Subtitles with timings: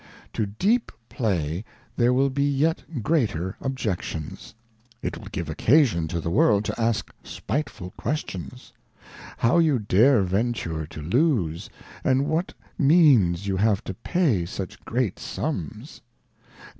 [0.33, 1.63] To deep Play
[1.95, 4.55] there will be yet greater Objections.
[5.03, 8.73] It will give Occasion to the World to ask spiteful Questions.
[9.37, 11.69] How you dare venture to lose,
[12.03, 16.01] and what means you have to pay such great summs